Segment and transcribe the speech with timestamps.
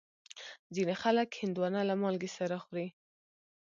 [0.75, 2.87] ځینې خلک هندوانه له مالګې سره خوري.